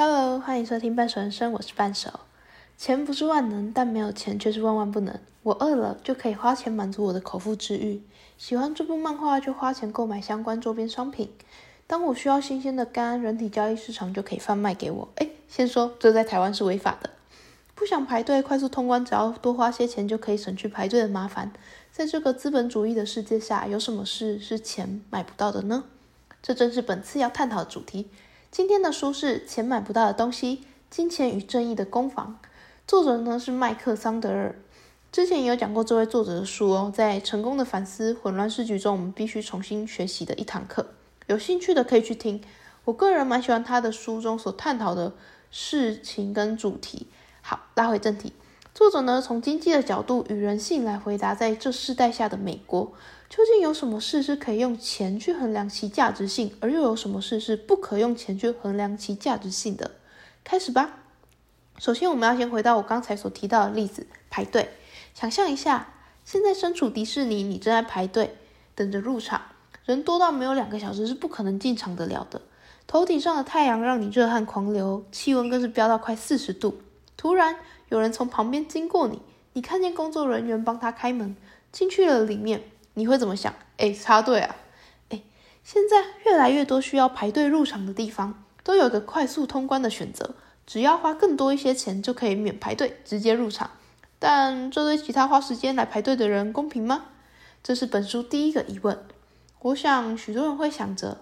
[0.00, 2.08] Hello，欢迎收听半熟人生，我是半熟。
[2.76, 5.18] 钱不是万能，但没有钱却是万万不能。
[5.42, 8.00] 我饿了就可以花钱满足我的口腹之欲，
[8.36, 11.32] 喜欢这部漫画就花钱购买相关周边商品。
[11.88, 15.08] 当我需要新鲜的肝，人体交易市场就可以贩卖给我。
[15.16, 17.10] 哎，先说这在台湾是违法的。
[17.74, 21.52] 不想排队快速通关，只要多花些钱就可以省去排队的麻烦。
[21.90, 25.82] 在这个资本主义的世界下，有什么事是钱买不到的呢？
[26.40, 28.08] 这正是本次要探讨的主题。
[28.50, 32.38] 今天的书是《钱买不到的东西：金钱与正义的攻防》，
[32.86, 34.56] 作者呢是麦克桑德尔。
[35.12, 40.86] 之前也有讲过这位作者的书哦，在成功的反思混乱市局中，我们必须重新学习的一堂课。
[41.26, 42.42] 有兴趣的可以去听。
[42.86, 45.12] 我个人蛮喜欢他的书中所探讨的
[45.50, 47.06] 事情跟主题。
[47.42, 48.32] 好，拉回正题，
[48.74, 52.92] 作者呢从经济的角度与人性来回答，在这世代下的美国。
[53.28, 59.92] 究竟有什么事是可以用钱去衡量其价值性，而又有什么事是不可用钱去衡量其价值性的？
[60.42, 61.00] 开始吧。
[61.78, 64.70] 首先，我们要先回到我刚才所提到的例子——排队。
[65.12, 65.92] 想象一下，
[66.24, 68.34] 现在身处迪士尼，你正在排队
[68.74, 69.42] 等着入场，
[69.84, 72.40] 人多到没有两个小时是不可能进场得了的。
[72.86, 76.80] 头顶上的太阳让你热汗狂流，气温更是飙到快四十度。
[77.18, 77.56] 突然，
[77.90, 79.20] 有人从旁边经过你，
[79.52, 81.36] 你看见工作人员帮他开门，
[81.70, 82.62] 进去了里面。
[82.98, 83.54] 你会怎么想？
[83.76, 84.56] 哎，插队啊！
[85.10, 85.22] 哎，
[85.62, 90.34] 现在越来越多需要排队入场的地方，都有个快速通关的选择，
[90.66, 93.70] 只要花更多一些钱就可以免排队，直接入场。
[94.18, 97.04] 但这对其他花时间来排队的人公平吗？
[97.62, 98.98] 这是本书第一个疑问。
[99.60, 101.18] 我想许多人会想着，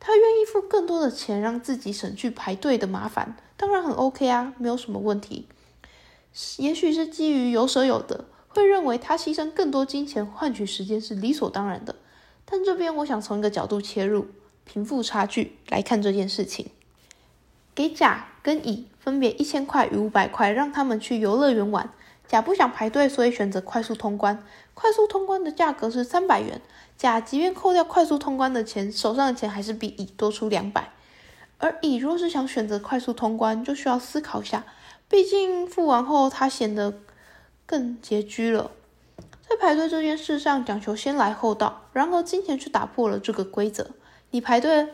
[0.00, 5.46] 他愿意付更多的钱，让自己省去排队的麻烦，当然很 OK 啊，没有什么问题。
[6.56, 8.24] 也许是基于有舍有得。
[8.48, 11.94] 会认为他牺牲更多金钱换取时间是理所当然的，
[12.44, 14.26] 但这边我想从一个角度切入，
[14.64, 16.70] 贫富差距来看这件事情。
[17.74, 21.90] 给甲跟乙分别一千块与五百块，让他们去游乐园玩。
[22.26, 24.42] 甲不想排队，所以选择快速通关。
[24.74, 26.60] 快速通关的价格是三百元，
[26.96, 30.90] 甲即便扣掉快速通关的钱，手上的钱还是比乙多出两百。
[31.58, 34.64] 而乙若是想选择快速通关，就需要思考一下，
[35.08, 36.94] 毕竟付完后他显得。
[37.68, 38.70] 更拮据了，
[39.46, 43.90] 在排队这件事上讲求先来后到，然而金钱却打破了这个规则。
[44.30, 44.88] 你排队，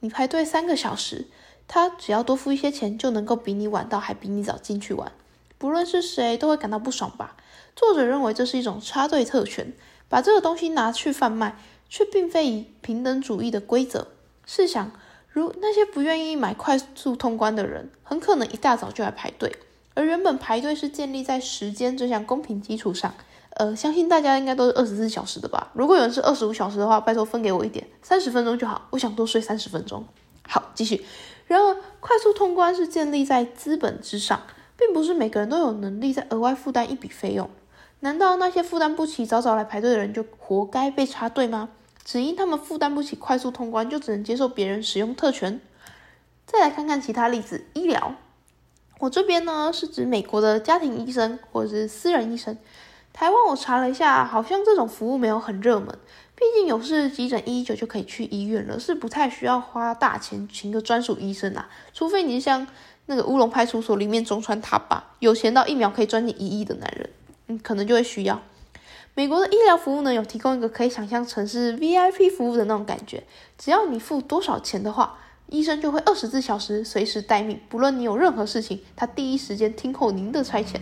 [0.00, 1.28] 你排队三个小时，
[1.68, 5.12] 他只要多付一些钱，就能够比你晚到，还比你早进去玩。
[5.56, 7.36] 不论是谁，都会感到不爽吧？
[7.76, 9.72] 作者认为这是一种插队特权，
[10.08, 11.56] 把这个东西拿去贩卖，
[11.88, 14.08] 却并非以平等主义的规则。
[14.44, 14.90] 试想，
[15.28, 19.56] 如那些不愿意买快速通关的人，很可能一大早就来排队。
[19.94, 23.12] 而原本排队是建立在时间这项公平基础上，
[23.56, 25.70] 呃，相信大家应该都是二十四小时的吧？
[25.74, 30.04] 如果有人是二十五小时的话，拜托分给我一点，三十分钟就好，我想多睡三十分钟。
[30.46, 31.04] 好，继续。
[31.46, 34.40] 然而，快速通关是建立在资本之上，
[34.76, 37.50] 并不是每个人都有能力再额外负担一笔费用。
[38.00, 41.68] 难道那些负担不起早早来排队的人就活该被插队吗？
[42.04, 45.60] 只因他们负担不起快速通关，就只能接受别人使用特权？
[46.46, 48.14] 再来看看其他例子，医疗。
[49.00, 52.56] 我这边呢是指美国的家庭医生或者是私人医生。
[53.14, 55.88] 台湾我查了一下，好像这种服务没有很热门。
[56.36, 61.68] 毕竟有事急诊一一九就可以去医院了，是不太需要花大钱请个专属医生啦。
[61.92, 62.66] 除非你像
[63.06, 67.10] 那个乌龙派出所里面中川他爸，有钱到一秒可以赚你一亿的男人，
[67.48, 68.40] 嗯，可能就会需要。
[69.14, 73.24] 美国的医疗服务呢，有提供一个可以想象成是 VIP 服务的那种感觉，
[73.58, 75.18] 只要你付多少钱的话。
[75.50, 80.76] 医生就会二十四小时随时待命，不论你有任何事情，他第一时间听候您的差遣。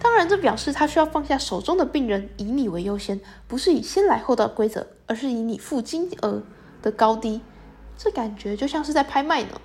[0.00, 6.42] 当然，这表示他需要放下手中的病人，以你为优先，不是以先来后到规则，而是以你付金额
[6.82, 7.42] 的高低。
[7.96, 9.60] 这感觉就像是在拍卖呢。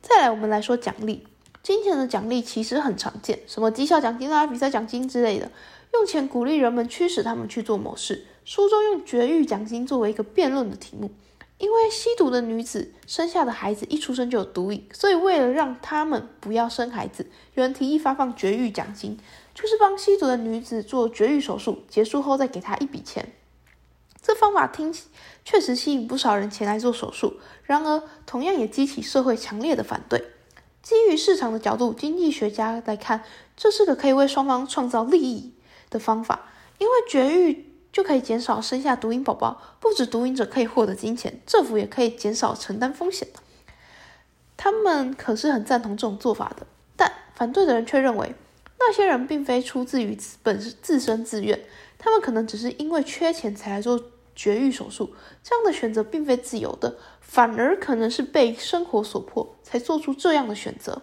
[0.00, 1.26] 再来，我们来说奖励，
[1.62, 5.50] 金钱的奖励其实很常见，什么绩效奖金啊、比赛奖金之类的，
[5.94, 8.26] 用钱鼓励人们，驱使他们去做某事。
[8.44, 11.10] 书中用绝育奖金作为一个辩论的题目。
[11.60, 19.18] 因为吸毒的女子生下的孩子一出生就有毒瘾，所以为了让他们不要生孩子，有人提议发放绝育奖金，
[19.54, 23.34] 就是帮吸毒的女子做绝育手术，结束后再给她一笔钱。
[24.22, 24.94] 这方法听
[25.44, 30.30] 确实吸引不少人前来做手术，然而同样也激起社会强烈的反对。
[30.82, 33.22] 基于市场的角度，经济学家来看，
[33.54, 35.52] 这是个可以为双方创造利益
[35.90, 36.48] 的方法，
[36.78, 37.69] 因为绝育。
[37.92, 43.28] 就可以减少生下毒瘾宝宝，不止毒瘾者可以获得金钱，政府也可以减少承担风险
[44.56, 46.66] 他们可是很赞同这种做法的，
[46.96, 48.34] 但反对的人却认为，
[48.78, 51.58] 那些人并非出自于本自身自愿，
[51.98, 53.98] 他们可能只是因为缺钱才来做
[54.36, 61.02] 绝育手术，这样的选择并非自由的，反而可能是被生活所迫才做出这样的选择。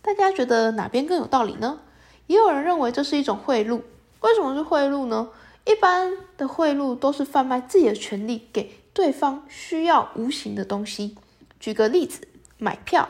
[0.00, 1.80] 大家觉得哪边更有道理呢？
[2.26, 3.80] 也有人认为这是一种贿赂。
[4.20, 5.28] 为什么是贿赂呢？
[5.64, 11.16] 一般的贿赂都是贩卖自己的权利给对方需要无形的东西。
[11.58, 12.28] 举个例子，
[12.58, 13.08] 买票，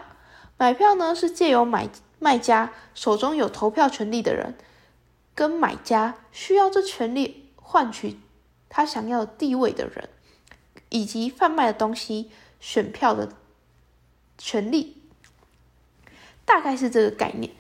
[0.57, 1.89] 买票呢是借由买
[2.21, 4.55] 卖家手中有投票权利的人，
[5.35, 8.19] 跟买家需要这权利换取
[8.69, 10.09] 他想要的地位的人，
[10.91, 12.31] 以及贩卖的东西
[12.61, 13.33] 选票的
[14.39, 14.97] 权利。
[16.45, 17.51] 大概是这个概念，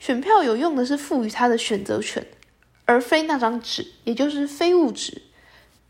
[0.00, 2.26] 选票有用的是赋予他的选择权，
[2.90, 5.22] 而非那张纸，也就是非物质。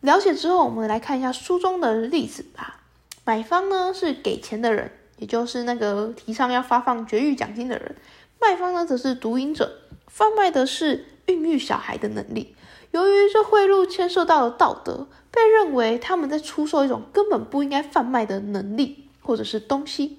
[0.03, 2.83] 了解之后，我们来看一下书中的例子吧。
[3.25, 7.95] 买方呢是给钱的人，也就是那个提倡要发放绝育奖金的人；
[8.39, 12.55] 卖方呢则是毒瘾者，贩卖的是孕育小孩的能力。
[12.91, 20.19] 由于这贿赂牵涉到了道德，被认为他们在出售一种根本不应该贩卖的能力或者是东西。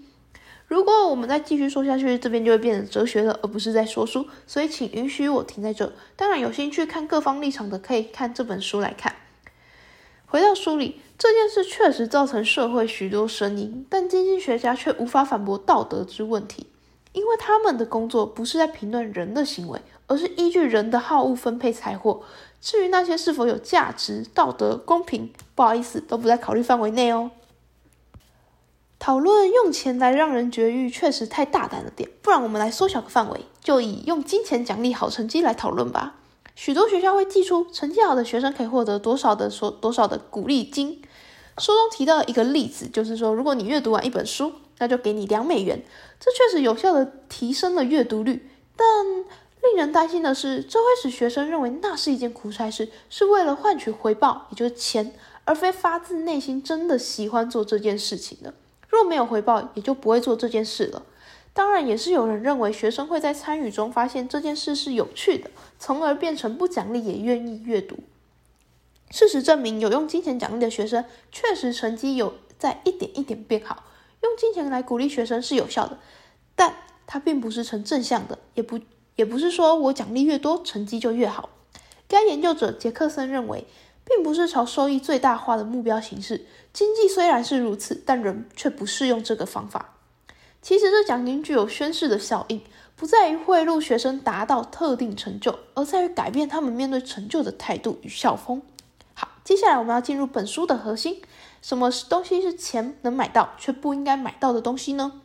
[0.72, 4.26] 如果我们再继续说下去，这边就会变成哲学了，而不是在说书。
[4.48, 5.92] 所以，请允许我停在这。
[6.16, 9.14] 当然，有兴趣看各方立场的，可以看这本书来看。
[10.28, 16.68] 回到书里，这件事确实造成社会许多声音，但经济学家却无法反驳道德之问题，
[17.12, 19.78] 因为他们的工作不是在评论人的行为，
[20.08, 22.22] 而是依据人的好恶分配财货。
[22.62, 27.30] 至于那些是否有价值、道德、公平，不好意思，都不在考虑范围内哦。
[29.02, 32.08] 讨论用钱来让人绝育，确实太大胆了点。
[32.22, 36.18] 不然，我们来缩小个范围，就以用金钱奖励好成绩来讨论吧。
[36.54, 41.02] 许多学校会寄出成绩好的学生可以获得多少的说多少的鼓励金。
[41.58, 45.84] 书中提到一个例子，就是说，如果你阅读完一本书，那就给你两美元。
[46.20, 48.88] 这确实有效的提升了阅读率，但
[49.64, 55.16] 令人担心的是，这会使学生认为那是一件苦差事，是为了换取回报，也就是钱，
[55.46, 58.54] 而非发自内心真的喜欢做这件事情的。
[58.92, 61.04] 若没有回报，也就不会做这件事了。
[61.54, 65.50] 当然，也是有人认为学生会在参与中发现这件事是有趣的，
[65.80, 68.00] 从而变成不奖励也愿意阅读。
[69.10, 73.84] 事实证明，有用金钱奖励的学生确实成绩有在一点一点变好。
[74.22, 75.98] 用金钱来鼓励学生是有效的，
[76.56, 76.76] 但
[77.08, 78.80] 它并不是呈正向的，也不
[79.16, 81.50] 也不是说我奖励越多，成绩就越好。
[82.08, 83.66] 该研究者杰克森认为。
[84.14, 86.46] 并不是朝收益最大化的目标行事。
[86.74, 89.96] 经济虽然是如此，但人却不适用这个方法。
[90.62, 92.62] 其实这奖金具有宣示的效应，
[92.96, 98.62] 不在于贿赂学生达到特定成就，而在于改变他们面对成就的态度与校风。
[99.14, 101.22] 好，接下来我们要进入本书的核心：
[101.62, 105.22] 什么东西是钱能买到却不应该买到的东西呢？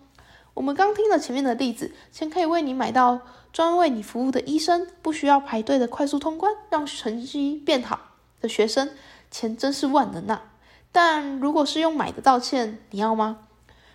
[0.55, 3.21] 我们刚听了前面的例子，钱可以为你买到
[3.53, 8.01] 专为你服务的医生，不需要排队的快速通关，让成绩变好。
[8.41, 8.91] 的学生，
[9.31, 10.41] 钱真是万能呐！
[10.93, 13.39] 但如果是用买的道歉，你要吗？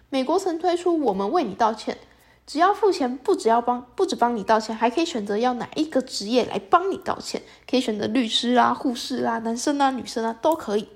[0.09, 1.97] 美国曾推出“我们为你道歉”，
[2.45, 10.89] 只要付钱，不只要帮，不止帮你道歉，还可以选择要哪一个职业来帮你道歉，可以选择律师啊、护士啊、男生啊、女生啊都可以。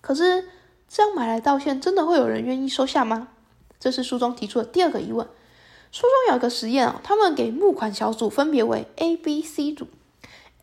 [0.00, 0.48] 可是
[0.88, 3.28] 这样买来道歉，真的会有人愿意收下吗？
[3.78, 5.26] 这是书中提出的第二个疑问。
[5.92, 9.86] 书中有一个实验啊，他们给募款小组分别为 A、B、C 组。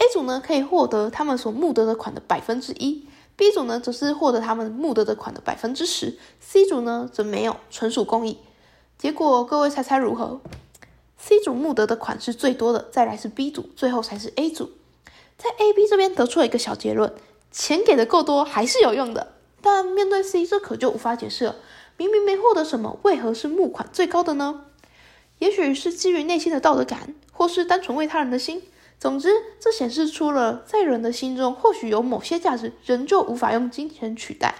[0.01, 3.05] A 组呢可以获得他们所募得的款的百分之一
[3.35, 8.39] ，B 组呢则是获得他们募得的款的百分之十，C 组呢则没有，纯属公益。
[8.97, 10.41] 结果各位猜猜如何
[11.19, 14.71] ？C 组募得的款是最多的，再来是 B 组，最后才是 A 组。
[15.37, 17.13] 在 A、B 这边得出了一个小结论：
[17.51, 19.33] 钱给的够多还是有用的。
[19.61, 21.57] 但面对 C，这可就无法解释了。
[21.97, 24.65] 明明没获得什么，为何是募款最高的呢？
[25.37, 28.63] 也许是基于内心的道德感，或是单纯为他人的心。
[29.01, 29.29] 总之，
[29.59, 34.53] 这显示出了在人的心中或许有某些价值，仍旧无法用金钱取代。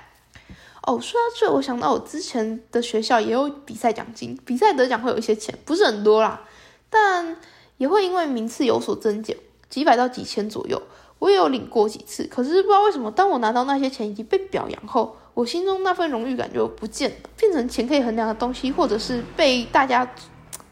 [0.81, 6.41] 哦，说到这，我想到我之前的学校也有比赛奖金，比赛得奖会有一些钱，不是很多啦，
[6.89, 7.38] 但
[7.77, 9.38] 也会因为名次有所增减，
[9.69, 10.81] 几百到几千左右。
[11.19, 20.12] 我也有领过几次，可是不知道为什么，当我拿到那些钱以及被表扬后，我心中那份荣誉感就不见了，变成钱可以衡量的东西，或者是被大家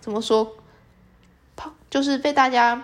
[0.02, 0.56] 怎么说，
[1.92, 2.84] 就是被大家。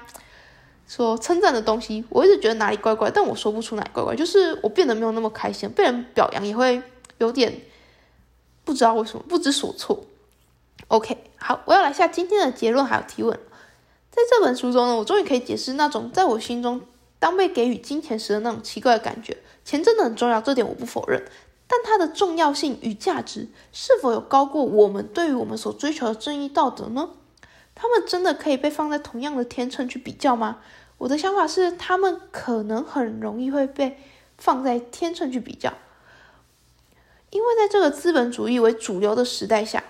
[0.88, 6.82] 说称赞的东西，我一直觉得哪里怪怪，但我说不出哪里怪怪，就是我变得没有那么开心，被人表扬也会
[7.18, 7.62] 有点
[8.63, 10.04] 不知道为什么不知所措。
[10.88, 13.39] OK，好，我要来下今天的结论还有提问。
[14.12, 16.82] 在这本书中呢，我终于可以解释那种在我心中
[17.20, 19.38] 当被给予金钱时的那种奇怪的感觉。
[19.65, 21.25] 钱真的很重要，这点我不否认，
[21.68, 27.10] 但它的重要性与价值是否有高过我们对于我们所追求的正义道德呢？
[27.75, 30.60] 他们真的可以被放在同样的天秤去比较吗？
[30.98, 34.00] 我的想法是，他们可能很容易会被
[34.38, 35.74] 放在天秤去比较，
[37.32, 39.84] 因为在这个资本主义为主流的时代下，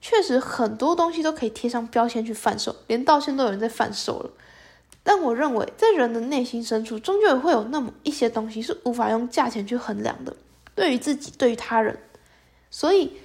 [0.00, 4.30] 确实很多东西都可以贴上标签去贩售，连道歉都有人在贩售了。
[5.02, 10.36] 但我认为，在人的内心深处，终究也会有那么一些东西是无法用价钱去衡量的。
[10.76, 11.98] 对于自己，对于他人，
[12.70, 13.16] 所以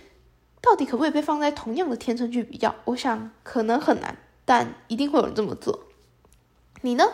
[0.69, 2.75] 到底可不可以被放在同样的天秤去比较？
[2.83, 5.79] 我想可能很难，但一定会有人这么做。
[6.81, 7.05] 你呢？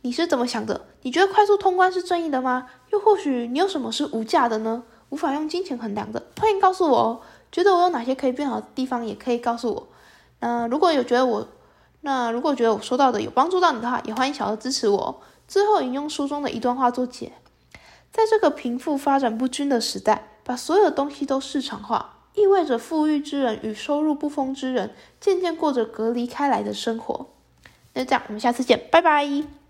[0.00, 0.86] 你是怎么想的？
[1.02, 2.68] 你觉得快速通关是正义的吗？
[2.92, 4.84] 又或许你有什么是无价的呢？
[5.10, 6.22] 无法用金钱衡量的？
[6.40, 7.20] 欢迎告诉我哦。
[7.52, 9.88] 觉得我有哪些可以变好的地方，也可以告诉我。
[10.40, 11.46] 那如果有觉得我，
[12.00, 15.20] 那如果觉得我说到的有帮助到你的话，也欢迎小额支持我。
[15.46, 17.32] 最后引用书中的一段话做结：
[18.10, 27.30] 在这个贫富发展不均的时代，把所有东西都市场化，意味着富裕之人与收入不丰之人渐渐过着隔离开来的生活。
[27.94, 29.65] 那这样，我们下次见，拜拜。